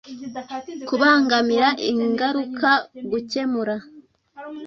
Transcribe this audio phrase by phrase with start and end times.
[0.87, 2.71] kubangamira, ingaruka,
[3.11, 3.75] gukemura.